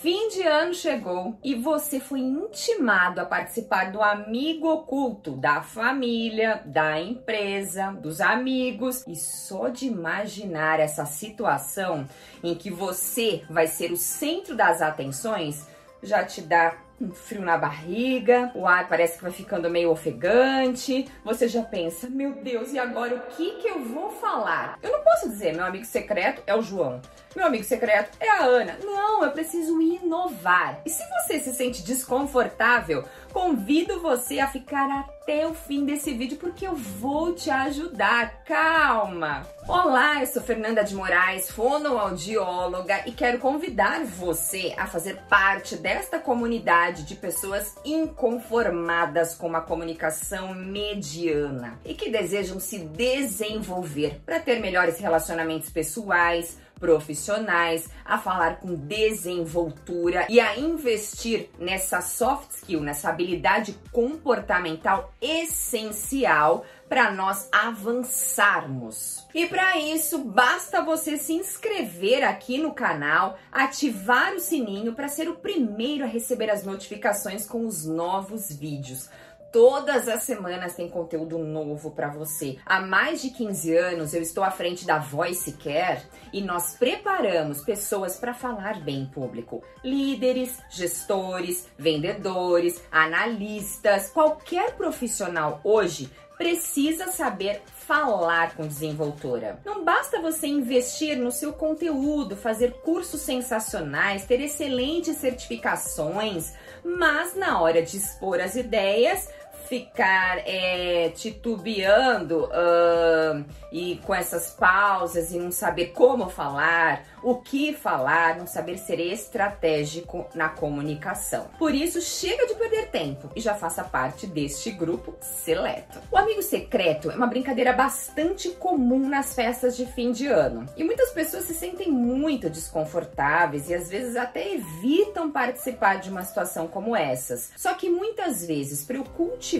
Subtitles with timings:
[0.00, 6.62] Fim de ano chegou e você foi intimado a participar do amigo oculto da família,
[6.64, 9.04] da empresa, dos amigos.
[9.08, 12.06] E só de imaginar essa situação
[12.44, 15.66] em que você vai ser o centro das atenções
[16.00, 21.06] já te dá um frio na barriga, o ar parece que vai ficando meio ofegante.
[21.24, 24.78] Você já pensa, meu Deus, e agora o que que eu vou falar?
[24.82, 27.00] Eu não posso dizer, meu amigo secreto é o João.
[27.36, 28.78] Meu amigo secreto é a Ana.
[28.82, 30.80] Não, eu preciso inovar.
[30.84, 36.38] E se você se sente desconfortável, convido você a ficar até o fim desse vídeo
[36.38, 38.44] porque eu vou te ajudar.
[38.44, 39.46] Calma!
[39.66, 46.18] Olá, eu sou Fernanda de Moraes, fonoaudióloga e quero convidar você a fazer parte desta
[46.18, 54.58] comunidade de pessoas inconformadas com uma comunicação mediana e que desejam se desenvolver para ter
[54.60, 63.10] melhores relacionamentos pessoais profissionais, a falar com desenvoltura e a investir nessa soft skill, nessa
[63.10, 69.26] habilidade comportamental essencial para nós avançarmos.
[69.34, 75.28] E para isso, basta você se inscrever aqui no canal, ativar o sininho para ser
[75.28, 79.10] o primeiro a receber as notificações com os novos vídeos.
[79.58, 82.58] Todas as semanas tem conteúdo novo para você.
[82.64, 86.00] Há mais de 15 anos eu estou à frente da Voice Care
[86.32, 89.60] e nós preparamos pessoas para falar bem em público.
[89.82, 99.58] Líderes, gestores, vendedores, analistas, qualquer profissional hoje precisa saber falar com desenvoltura.
[99.64, 107.60] Não basta você investir no seu conteúdo, fazer cursos sensacionais, ter excelentes certificações, mas na
[107.60, 109.28] hora de expor as ideias,
[109.68, 117.74] ficar é, titubeando uh, e com essas pausas e não saber como falar, o que
[117.74, 121.48] falar, não saber ser estratégico na comunicação.
[121.58, 125.98] Por isso, chega de perder tempo e já faça parte deste grupo seleto.
[126.10, 130.84] O amigo secreto é uma brincadeira bastante comum nas festas de fim de ano e
[130.84, 136.66] muitas pessoas se sentem muito desconfortáveis e às vezes até evitam participar de uma situação
[136.66, 137.50] como essas.
[137.56, 139.57] Só que muitas vezes, para eu cultivar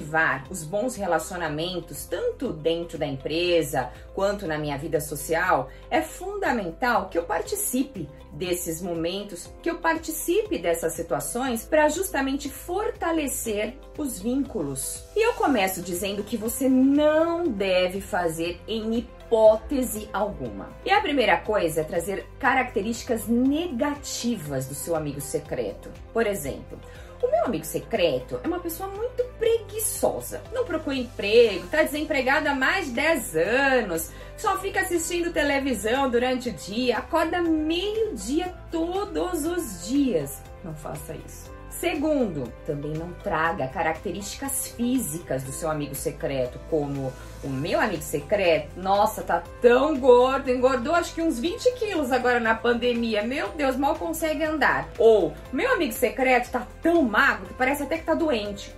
[0.50, 7.18] os bons relacionamentos, tanto dentro da empresa quanto na minha vida social, é fundamental que
[7.18, 15.04] eu participe desses momentos, que eu participe dessas situações para justamente fortalecer os vínculos.
[15.16, 20.70] E eu começo dizendo que você não deve fazer em hipótese alguma.
[20.84, 25.90] E a primeira coisa é trazer características negativas do seu amigo secreto.
[26.12, 26.78] Por exemplo,
[27.22, 30.42] o meu amigo secreto é uma pessoa muito preguiçosa.
[30.52, 36.48] Não procura emprego, tá desempregado há mais de 10 anos, só fica assistindo televisão durante
[36.48, 40.42] o dia, acorda meio-dia todos os dias.
[40.62, 41.57] Não faça isso.
[41.70, 47.12] Segundo, também não traga características físicas do seu amigo secreto, como
[47.44, 52.40] o meu amigo secreto, nossa, tá tão gordo, engordou acho que uns 20 quilos agora
[52.40, 54.88] na pandemia, meu Deus, mal consegue andar.
[54.98, 58.74] Ou, meu amigo secreto tá tão magro que parece até que tá doente.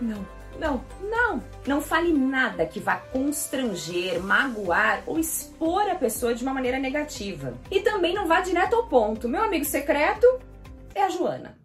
[0.00, 0.24] Não,
[0.58, 1.42] não, não.
[1.66, 7.54] Não fale nada que vá constranger, magoar ou expor a pessoa de uma maneira negativa.
[7.70, 9.28] E também não vá direto ao ponto.
[9.28, 10.26] Meu amigo secreto
[10.94, 11.56] é a Joana.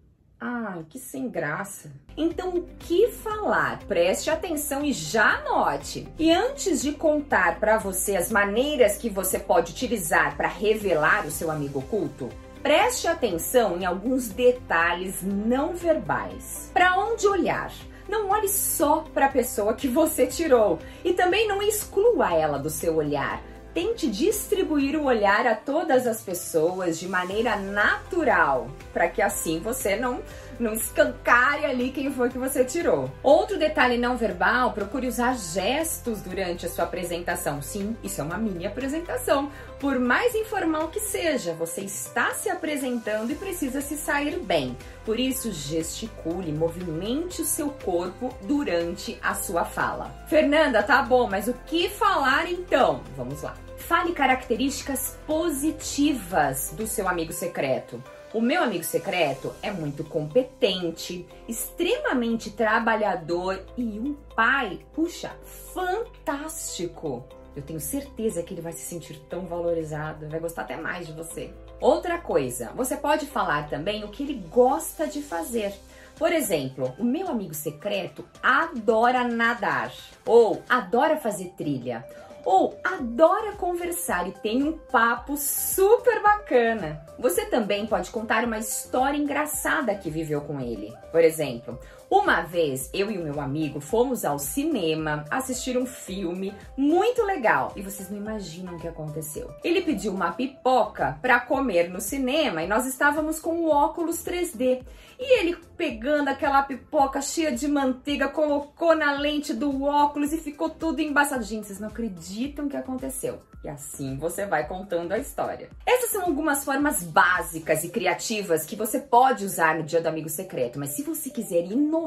[0.46, 1.90] Ah, que sem graça.
[2.18, 3.80] Então, o que falar?
[3.88, 6.06] Preste atenção e já anote.
[6.20, 11.32] E antes de contar para você as maneiras que você pode utilizar para revelar o
[11.32, 12.28] seu amigo oculto,
[12.62, 16.70] preste atenção em alguns detalhes não verbais.
[16.74, 17.72] Para onde olhar?
[18.10, 22.70] Não olhe só para a pessoa que você tirou e também não exclua ela do
[22.70, 23.42] seu olhar
[23.74, 29.96] tente distribuir o olhar a todas as pessoas de maneira natural, para que assim você
[29.96, 30.22] não
[30.60, 33.12] não escancare ali quem foi que você tirou.
[33.22, 37.62] Outro detalhe não verbal, procure usar gestos durante a sua apresentação.
[37.62, 39.52] Sim, isso é uma mini apresentação.
[39.80, 44.78] Por mais informal que seja, você está se apresentando e precisa se sair bem.
[45.04, 50.14] Por isso, gesticule, movimente o seu corpo durante a sua fala.
[50.28, 53.02] Fernanda, tá bom, mas o que falar então?
[53.18, 53.56] Vamos lá.
[53.88, 58.02] Fale características positivas do seu amigo secreto.
[58.34, 65.36] O meu amigo secreto é muito competente, extremamente trabalhador e um pai, puxa,
[65.74, 67.26] fantástico.
[67.56, 71.12] Eu tenho certeza que ele vai se sentir tão valorizado, vai gostar até mais de
[71.12, 71.54] você.
[71.82, 75.74] Outra coisa, você pode falar também o que ele gosta de fazer.
[76.18, 79.92] Por exemplo, o meu amigo secreto adora nadar
[80.26, 82.06] ou adora fazer trilha
[82.46, 87.06] ou adora conversar e tem um papo super bacana.
[87.18, 90.94] Você também pode contar uma história engraçada que viveu com ele.
[91.12, 91.80] Por exemplo,
[92.14, 97.74] uma vez eu e o meu amigo fomos ao cinema assistir um filme muito legal
[97.76, 99.50] e vocês não imaginam o que aconteceu.
[99.64, 104.84] Ele pediu uma pipoca para comer no cinema e nós estávamos com o óculos 3D.
[105.20, 110.70] E ele pegando aquela pipoca cheia de manteiga, colocou na lente do óculos e ficou
[110.70, 111.44] tudo embaçado.
[111.44, 113.42] Gente, vocês não acreditam o que aconteceu.
[113.64, 115.70] E assim você vai contando a história.
[115.86, 120.28] Essas são algumas formas básicas e criativas que você pode usar no Dia do Amigo
[120.28, 122.03] Secreto, mas se você quiser inovar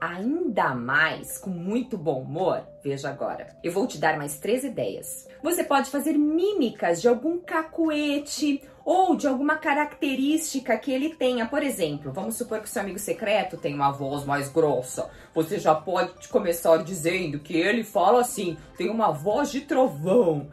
[0.00, 3.56] ainda mais, com muito bom humor, veja agora.
[3.62, 5.28] Eu vou te dar mais três ideias.
[5.42, 11.46] Você pode fazer mímicas de algum cacuete ou de alguma característica que ele tenha.
[11.46, 15.10] Por exemplo, vamos supor que seu amigo secreto tem uma voz mais grossa.
[15.34, 20.48] Você já pode começar dizendo que ele fala assim, tem uma voz de trovão.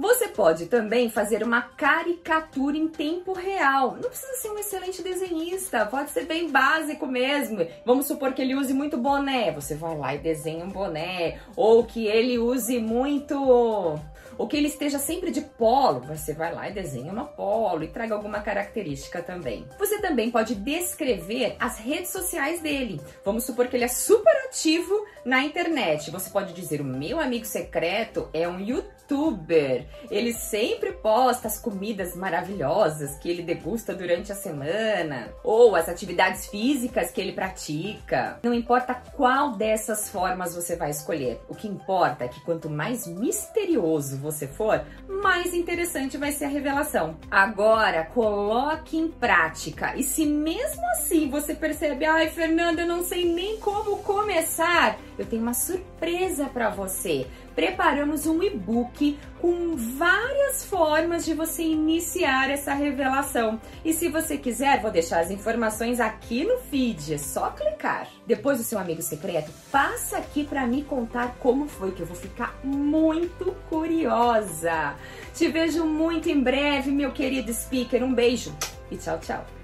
[0.00, 3.98] Você pode também fazer uma caricatura em tempo real.
[4.00, 7.66] Não precisa ser um excelente desenhista, pode ser bem básico mesmo.
[7.84, 9.52] Vamos supor que ele use muito boné.
[9.52, 11.38] Você vai lá e desenha um boné.
[11.54, 14.00] Ou que ele use muito
[14.40, 17.88] ou que ele esteja sempre de polo, você vai lá e desenha uma polo e
[17.88, 19.66] traga alguma característica também.
[19.78, 23.02] Você também pode descrever as redes sociais dele.
[23.22, 24.94] Vamos supor que ele é super ativo
[25.26, 26.10] na internet.
[26.10, 29.86] Você pode dizer: o meu amigo secreto é um youtuber.
[30.10, 36.46] Ele sempre posta as comidas maravilhosas que ele degusta durante a semana, ou as atividades
[36.46, 38.38] físicas que ele pratica.
[38.42, 41.38] Não importa qual dessas formas você vai escolher.
[41.46, 46.46] O que importa é que quanto mais misterioso você você for, mais interessante vai ser
[46.46, 47.16] a revelação.
[47.30, 49.96] Agora, coloque em prática.
[49.96, 53.98] E se mesmo assim você percebe, ai, Fernanda, eu não sei nem como
[54.30, 57.26] começar, eu tenho uma surpresa para você.
[57.52, 63.60] Preparamos um e-book com várias formas de você iniciar essa revelação.
[63.84, 68.06] E se você quiser, vou deixar as informações aqui no feed, é só clicar.
[68.24, 72.16] Depois do seu amigo secreto, passa aqui para me contar como foi, que eu vou
[72.16, 74.94] ficar muito curiosa.
[75.34, 78.04] Te vejo muito em breve, meu querido speaker.
[78.04, 78.54] Um beijo
[78.92, 79.59] e tchau, tchau.